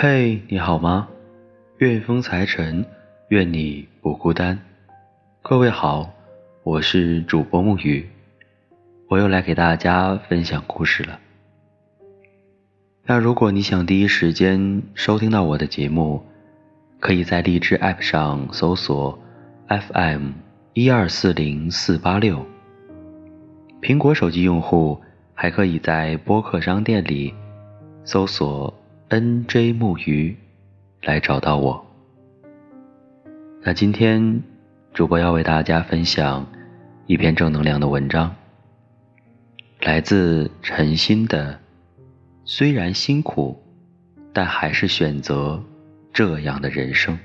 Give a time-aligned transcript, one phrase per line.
[0.00, 1.08] 嘿，你好吗？
[1.78, 2.86] 愿风财神，
[3.30, 4.56] 愿你不孤单。
[5.42, 6.08] 各位好，
[6.62, 8.08] 我是主播木鱼，
[9.08, 11.18] 我又来给大家分享故事了。
[13.06, 16.24] 那如果你想第一时间收听到我的节目，
[17.00, 19.18] 可以在荔枝 App 上搜索
[19.66, 20.30] FM
[20.74, 22.46] 一二四零四八六。
[23.82, 25.00] 苹果手机用户
[25.34, 27.34] 还可以在播客商店里
[28.04, 28.72] 搜索。
[29.10, 29.72] N.J.
[29.72, 30.36] 木鱼
[31.00, 31.86] 来找到我。
[33.62, 34.42] 那今天
[34.92, 36.46] 主播要为大家分享
[37.06, 38.36] 一篇正能量的文章，
[39.80, 41.58] 来自陈鑫的。
[42.44, 43.58] 虽然辛苦，
[44.34, 45.64] 但还是选择
[46.12, 47.18] 这样的人生。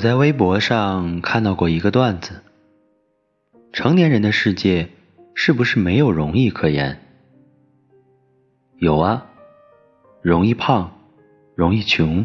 [0.00, 2.40] 我在微博上看到过一个段子：
[3.70, 4.88] 成年人的世界
[5.34, 6.98] 是不是没有容易可言？
[8.78, 9.26] 有啊，
[10.22, 10.90] 容易胖，
[11.54, 12.24] 容易穷，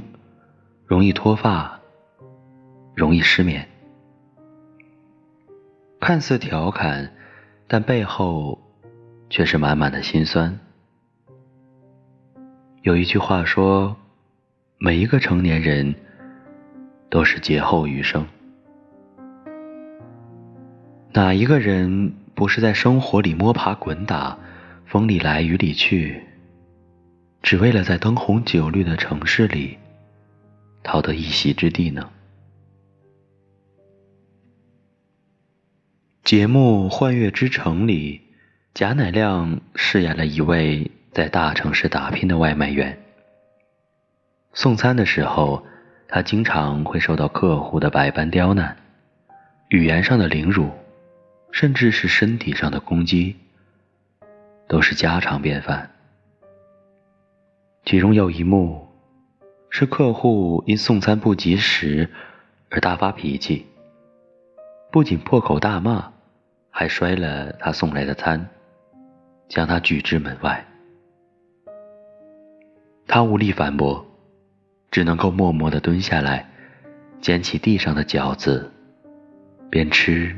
[0.86, 1.82] 容易脱发，
[2.96, 3.68] 容易失眠。
[6.00, 7.12] 看似调侃，
[7.68, 8.58] 但背后
[9.30, 10.58] 却是满满的心酸。
[12.84, 13.98] 有一句话说：
[14.78, 15.94] 每一个成年人。
[17.16, 18.28] 都是劫后余生。
[21.14, 24.38] 哪一个人不是在生活里摸爬滚打，
[24.86, 26.22] 风里来雨里去，
[27.42, 29.78] 只为了在灯红酒绿的城市里
[30.84, 32.10] 讨得一席之地呢？
[36.26, 38.20] 节目《幻乐之城》里，
[38.74, 43.02] 贾乃亮饰演了一位在大城市打拼的外卖员。
[44.52, 45.66] 送餐的时候。
[46.16, 48.78] 他经常会受到客户的百般刁难，
[49.68, 50.72] 语言上的凌辱，
[51.52, 53.36] 甚至是身体上的攻击，
[54.66, 55.92] 都是家常便饭。
[57.84, 58.88] 其中有一幕，
[59.70, 62.10] 是客户因送餐不及时
[62.70, 63.66] 而大发脾气，
[64.94, 66.14] 不仅破口大骂，
[66.70, 68.48] 还摔了他送来的餐，
[69.50, 70.66] 将他拒之门外。
[73.06, 74.15] 他无力反驳。
[74.96, 76.50] 只能够默默地蹲下来，
[77.20, 78.72] 捡起地上的饺子，
[79.70, 80.34] 边吃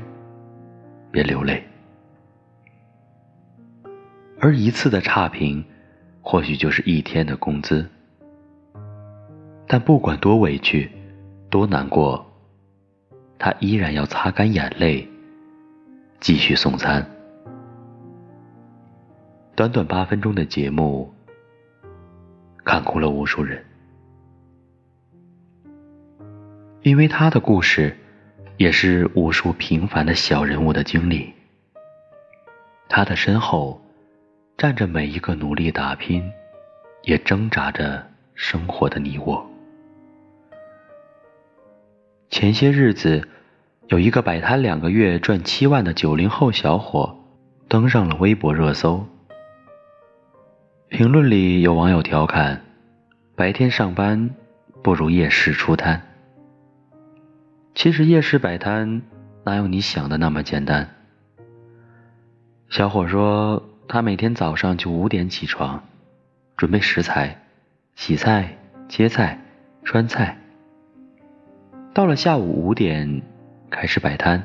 [1.12, 1.64] 边流泪。
[4.40, 5.64] 而一次的差评，
[6.24, 7.88] 或许就是一天的工资。
[9.68, 10.92] 但不管多委屈，
[11.52, 12.26] 多难过，
[13.38, 15.08] 他依然要擦干眼泪，
[16.20, 17.08] 继续送餐。
[19.56, 21.14] 短短八分钟的节目，
[22.64, 23.64] 看哭了无数人。
[26.88, 27.98] 因为他的故事，
[28.56, 31.34] 也是无数平凡的小人物的经历。
[32.88, 33.82] 他的身后，
[34.58, 36.32] 站着每一个努力打拼，
[37.04, 39.46] 也挣扎着生活的你我。
[42.30, 43.28] 前些日子，
[43.90, 47.20] 有一个摆摊两个月赚七万的九零后小伙，
[47.68, 49.06] 登上了微博热搜。
[50.88, 52.64] 评论里有网友调侃
[53.36, 54.30] ：“白天上班，
[54.82, 56.02] 不如夜市出摊。”
[57.78, 59.04] 其实夜市摆摊
[59.46, 60.96] 哪有你想的那么简单？
[62.70, 65.84] 小伙说，他每天早上就五点起床，
[66.58, 67.40] 准备食材、
[67.94, 68.58] 洗菜、
[68.90, 69.40] 切菜、
[69.84, 70.40] 穿菜。
[71.94, 73.22] 到了下午五点
[73.70, 74.44] 开始摆摊，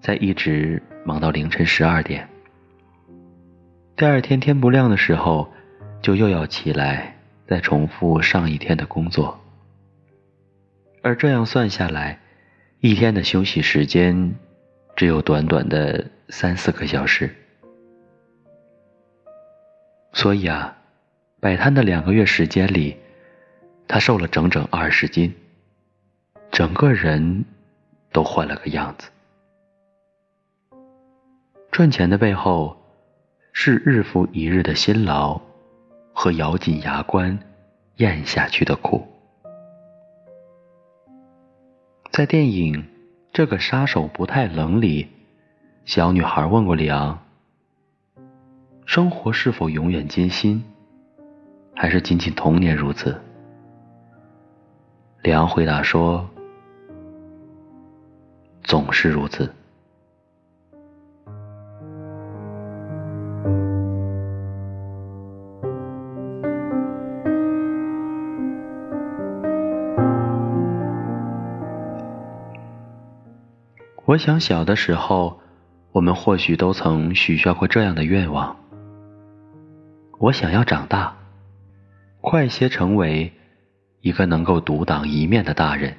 [0.00, 2.28] 再一直忙到凌晨十二点。
[3.96, 5.52] 第二天天不亮的时候，
[6.00, 7.16] 就又要起来
[7.48, 9.39] 再重复上一天的工作。
[11.02, 12.20] 而这样算下来，
[12.80, 14.34] 一天的休息时间
[14.96, 17.34] 只有短短的三四个小时。
[20.12, 20.76] 所以啊，
[21.40, 22.96] 摆摊的两个月时间里，
[23.88, 25.34] 他瘦了整整二十斤，
[26.50, 27.44] 整个人
[28.12, 29.08] 都换了个样子。
[31.70, 32.76] 赚钱的背后，
[33.52, 35.40] 是日复一日的辛劳
[36.12, 37.38] 和咬紧牙关
[37.96, 39.06] 咽下去的苦。
[42.20, 42.74] 在电影
[43.32, 45.08] 《这个杀手不太冷》里，
[45.86, 47.18] 小女孩问过里昂
[48.84, 50.62] ：“生活是否永远艰辛，
[51.74, 53.18] 还是仅仅童年如此？”
[55.24, 56.28] 里昂回答说
[58.64, 59.50] ：“总是如此。”
[74.10, 75.38] 我想小的时候，
[75.92, 78.56] 我们或许都曾许下过这样的愿望：
[80.18, 81.16] 我想要长大，
[82.20, 83.32] 快些成为
[84.00, 85.94] 一个能够独当一面的大人。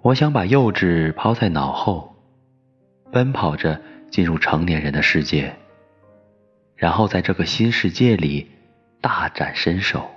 [0.00, 2.16] 我想把幼稚抛在脑后，
[3.12, 3.78] 奔跑着
[4.10, 5.54] 进入成年人的世界，
[6.76, 8.48] 然后在这个新世界里
[9.02, 10.08] 大展身手。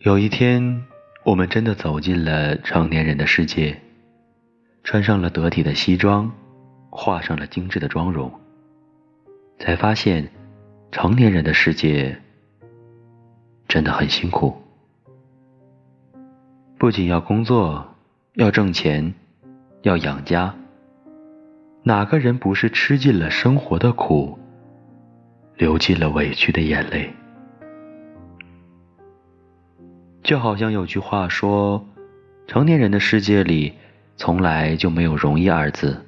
[0.00, 0.82] 有一天，
[1.24, 3.80] 我们真的走进了成年人的世界，
[4.82, 6.32] 穿上了得体的西装，
[6.90, 8.32] 画上了精致的妆容，
[9.58, 10.28] 才发现，
[10.90, 12.20] 成年人的世界
[13.68, 14.52] 真的很辛苦。
[16.76, 17.94] 不仅要工作，
[18.34, 19.14] 要挣钱，
[19.82, 20.52] 要养家。
[21.84, 24.36] 哪个人不是吃尽了生活的苦，
[25.56, 27.14] 流尽了委屈的眼泪？
[30.22, 31.84] 就好像有句话说
[32.46, 33.74] ：“成年人的世界里，
[34.16, 36.00] 从来就没有容易二字。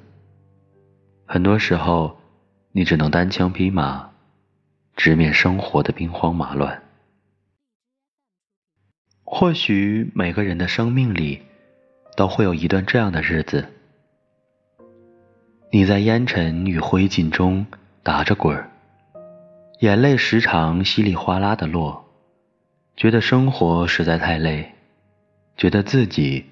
[1.25, 2.17] 很多时候，
[2.71, 4.09] 你只能单枪匹马，
[4.95, 6.81] 直面生活的兵荒马乱。”
[9.27, 11.41] 或许每个人的生命里，
[12.15, 13.65] 都会有一段这样的日子，
[15.71, 17.65] 你在烟尘与灰烬中
[18.01, 18.69] 打着滚儿，
[19.79, 22.04] 眼泪时常稀里哗啦的落，
[22.97, 24.71] 觉得生活实在太累，
[25.57, 26.45] 觉得自己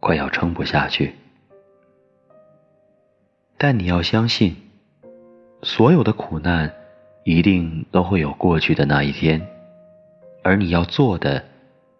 [0.00, 1.14] 快要撑不下去。
[3.58, 4.56] 但你要相信，
[5.62, 6.72] 所有的苦难
[7.24, 9.46] 一定都会有过去的那一天，
[10.42, 11.44] 而你要做的。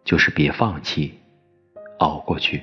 [0.04, 1.14] 就是别放弃，
[1.96, 2.62] 熬过去。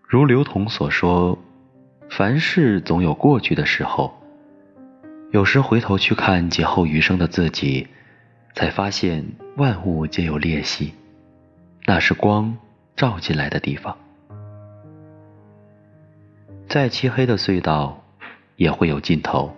[0.00, 1.38] 如刘同所说，
[2.08, 4.10] 凡事总有过去的时候。
[5.30, 7.88] 有时回头去看劫后余生的自己，
[8.54, 9.24] 才发现
[9.56, 10.92] 万物皆有裂隙，
[11.86, 12.56] 那是光
[12.96, 13.96] 照进来的地方。
[16.68, 18.02] 再漆黑的隧道，
[18.56, 19.50] 也会有尽头；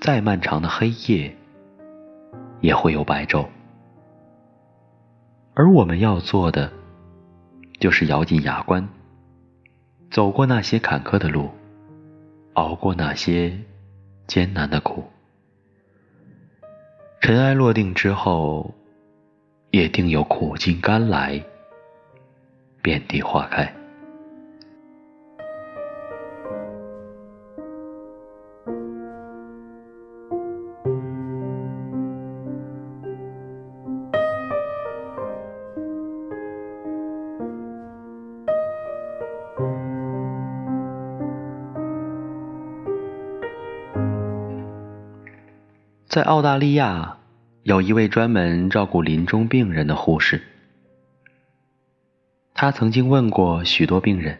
[0.00, 1.34] 再漫长的黑夜，
[2.60, 3.46] 也会有白昼。
[5.54, 6.72] 而我们要做的，
[7.78, 8.86] 就是咬紧牙关，
[10.10, 11.48] 走过那些坎坷的路，
[12.54, 13.56] 熬过那些
[14.26, 15.04] 艰难的苦。
[17.24, 18.74] 尘埃落定之后，
[19.70, 21.42] 也定有苦尽甘来，
[22.82, 23.74] 遍地花开。
[46.06, 47.13] 在澳大利亚，
[47.64, 50.42] 有一位专门照顾临终病人的护士。
[52.52, 54.38] 他曾经问过许多病人，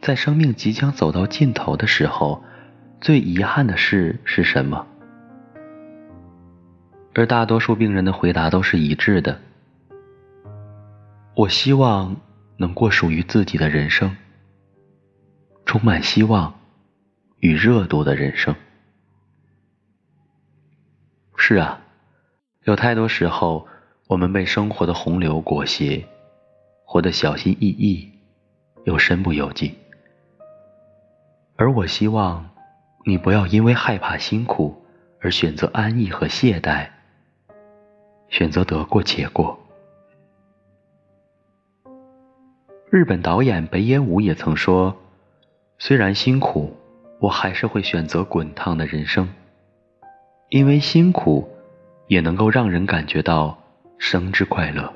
[0.00, 2.44] 在生命即将走到尽头的时候，
[3.00, 4.86] 最遗憾的事是什么？
[7.14, 9.40] 而大多数病人的回答都是一致的：
[11.34, 12.14] 我希望
[12.58, 14.16] 能过属于自己的人生，
[15.66, 16.60] 充满希望
[17.40, 18.54] 与热度的人生。
[21.36, 21.80] 是啊，
[22.68, 23.66] 有太多时候，
[24.08, 26.04] 我们被生活的洪流裹挟，
[26.84, 28.12] 活得小心翼翼，
[28.84, 29.74] 又身不由己。
[31.56, 32.50] 而我希望，
[33.06, 34.84] 你不要因为害怕辛苦
[35.18, 36.90] 而选择安逸和懈怠，
[38.28, 39.58] 选择得过且过。
[42.90, 44.94] 日本导演北野武也曾说
[45.80, 46.76] ：“虽然辛苦，
[47.18, 49.26] 我还是会选择滚烫的人生。”
[50.50, 51.48] 因为辛苦，
[52.08, 53.56] 也能够让人感觉到
[53.98, 54.92] 生之快乐，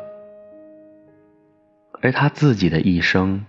[2.01, 3.45] 而他自己的一生，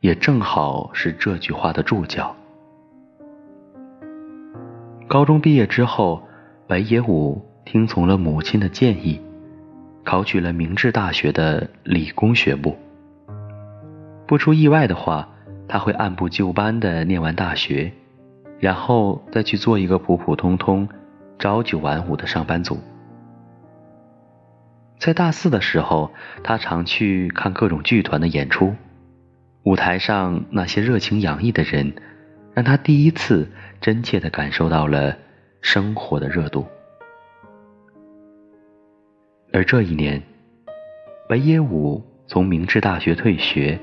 [0.00, 2.34] 也正好是这句话的注脚。
[5.06, 6.26] 高中毕业之后，
[6.66, 9.20] 白野武听从了母亲的建议，
[10.02, 12.74] 考取了明治大学的理工学部。
[14.26, 15.28] 不出意外的话，
[15.68, 17.92] 他会按部就班的念完大学，
[18.58, 20.88] 然后再去做一个普普通通。
[21.38, 22.78] 朝九晚五的上班族，
[24.98, 26.10] 在大四的时候，
[26.42, 28.74] 他常去看各种剧团的演出，
[29.62, 31.94] 舞台上那些热情洋溢的人，
[32.54, 33.50] 让他第一次
[33.80, 35.16] 真切的感受到了
[35.60, 36.66] 生活的热度。
[39.52, 40.22] 而这一年，
[41.28, 43.78] 北野武从明治大学退学，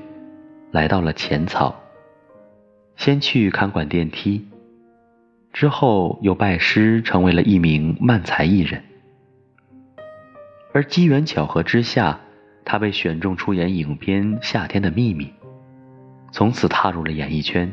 [0.72, 1.80] 来到了浅草，
[2.96, 4.48] 先去看管电梯。
[5.54, 8.82] 之后又拜师成为了一名漫才艺人，
[10.72, 12.18] 而机缘巧合之下，
[12.64, 15.26] 他被选中出演影片《夏天的秘密》，
[16.32, 17.72] 从此踏入了演艺圈，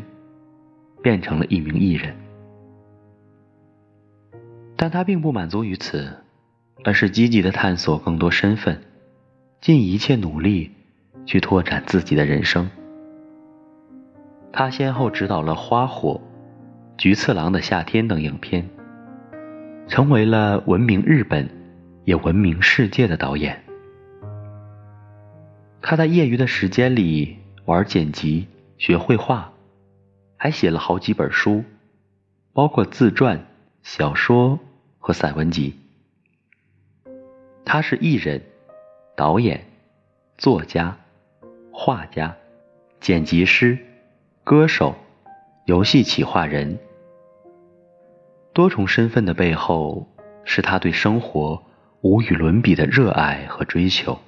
[1.02, 2.16] 变成了一名艺人。
[4.76, 6.18] 但他并不满足于此，
[6.84, 8.80] 而是积极的探索更多身份，
[9.60, 10.70] 尽一切努力
[11.26, 12.70] 去拓展自己的人生。
[14.54, 16.12] 他先后指导了《花火》
[17.02, 18.70] 《菊次郎的夏天》等影片，
[19.88, 21.50] 成为了闻名日本
[22.06, 23.64] 也闻名世界的导演。
[25.82, 29.52] 他在业余的时间里玩剪辑、学绘画，
[30.38, 31.64] 还写了好几本书，
[32.54, 33.48] 包括自传、
[33.82, 34.60] 小说
[35.00, 35.76] 和散文集。
[37.66, 38.40] 他是艺人、
[39.16, 39.66] 导演、
[40.38, 40.96] 作家、
[41.72, 42.38] 画家、
[43.00, 43.76] 剪辑师。
[44.44, 44.96] 歌手、
[45.66, 46.78] 游戏企划人，
[48.54, 50.08] 多重身份的背后，
[50.44, 51.64] 是他对生活
[52.02, 54.20] 无与伦比的热爱和追求。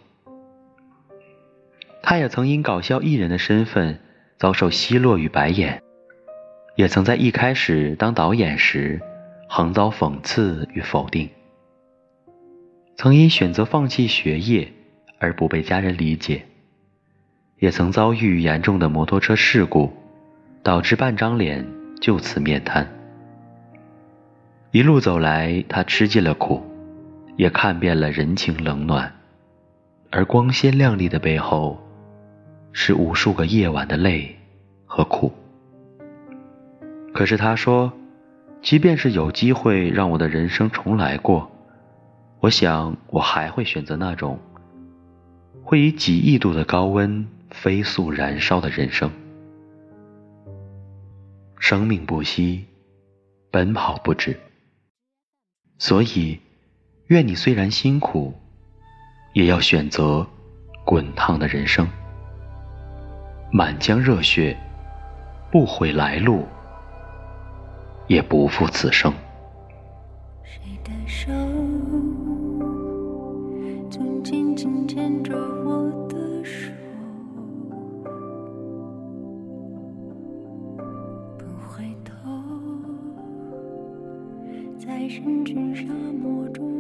[2.02, 4.00] 他也曾因搞笑艺人的身份
[4.38, 5.82] 遭受奚落与白眼，
[6.76, 9.02] 也曾在一开始当导演时
[9.48, 11.30] 横遭讽刺与否定，
[12.96, 14.72] 曾因选择放弃学业
[15.20, 16.46] 而不被家人理解，
[17.60, 19.92] 也曾遭遇严重的摩托车事故。
[20.64, 21.68] 导致半张脸
[22.00, 23.03] 就此面瘫。
[24.74, 26.60] 一路走来，他吃尽了苦，
[27.38, 29.14] 也看遍了人情冷暖，
[30.10, 31.80] 而光鲜亮丽的背后，
[32.72, 34.36] 是无数个夜晚的泪
[34.88, 35.32] 和苦。
[37.14, 37.94] 可是他说，
[38.64, 41.52] 即便是有机会让我的人生重来过，
[42.40, 44.40] 我想我还会选择那种
[45.64, 49.12] 会以几亿度的高温飞速燃烧的人生。
[51.60, 52.66] 生命不息，
[53.52, 54.36] 奔跑不止。
[55.86, 56.40] 所以，
[57.08, 58.34] 愿你虽然辛苦，
[59.34, 60.26] 也要选择
[60.86, 61.86] 滚烫的人生，
[63.52, 64.58] 满腔热血，
[65.52, 66.48] 不悔来路，
[68.08, 69.14] 也不负此生。
[70.42, 71.34] 谁的手，
[73.90, 75.36] 总紧紧牵着
[85.22, 85.24] 我？
[85.26, 86.73] 人群沙漠中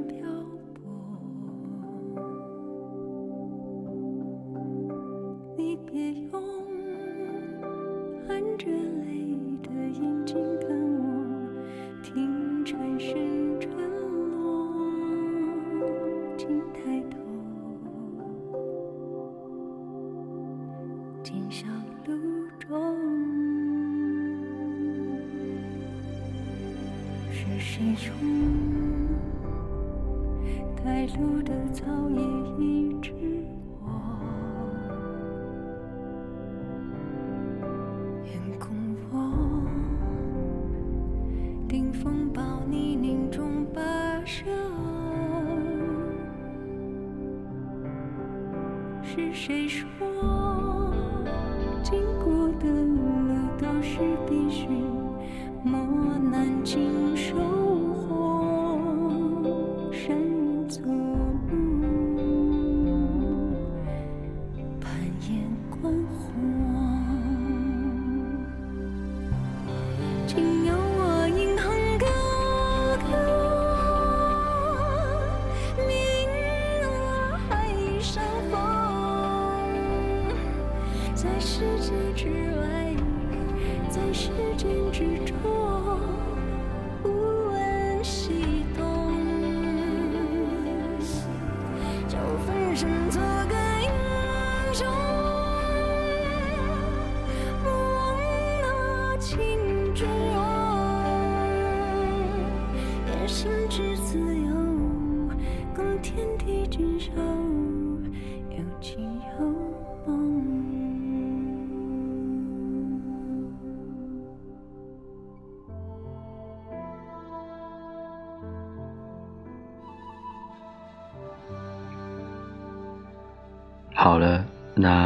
[30.83, 33.32] 带路的草也一直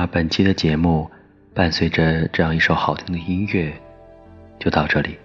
[0.08, 1.10] 本期的节目
[1.54, 3.74] 伴随着这样一首好听的音乐，
[4.60, 5.18] 就到这里。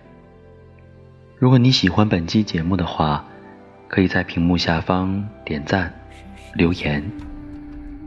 [1.39, 3.25] 如果你喜欢本期节目的话，
[3.89, 5.93] 可以在屏幕下方点赞、
[6.55, 7.03] 留言，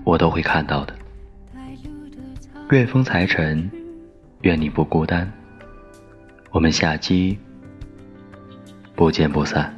[0.03, 0.95] 我都会看到的。
[2.71, 3.69] 月风财神，
[4.41, 5.31] 愿你不孤单。
[6.51, 7.37] 我们下期
[8.95, 9.74] 不见不散。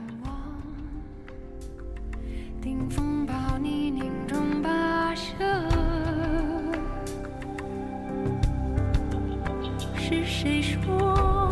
[10.09, 11.46] 是谁说